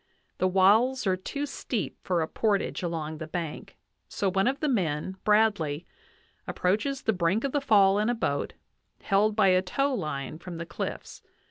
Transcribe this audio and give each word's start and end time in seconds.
The 0.39 0.47
walls 0.47 1.05
are 1.05 1.15
too 1.15 1.45
steep 1.45 1.95
for 2.01 2.23
a 2.23 2.27
portage 2.27 2.81
along 2.81 3.19
the 3.19 3.27
bank; 3.27 3.77
so 4.07 4.31
one 4.31 4.47
of 4.47 4.59
the 4.59 4.67
men, 4.67 5.15
Bradley, 5.23 5.85
approaches 6.47 7.03
the 7.03 7.13
brink 7.13 7.43
of 7.43 7.51
the 7.51 7.61
fall 7.61 7.99
in 7.99 8.09
a 8.09 8.15
boat, 8.15 8.53
held 9.03 9.35
by 9.35 9.49
a 9.49 9.61
tow 9.61 9.93
line 9.93 10.39
from 10.39 10.57
the 10.57 10.65
cliffs. 10.65 11.21